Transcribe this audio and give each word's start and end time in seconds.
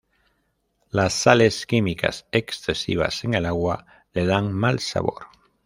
Las 0.89 1.13
sales 1.13 1.67
químicas 1.67 2.25
excesivas 2.31 3.23
en 3.23 3.35
el 3.35 3.45
agua 3.45 3.85
le 4.13 4.25
dan 4.25 4.51
mal 4.51 4.79
sabor. 4.79 5.27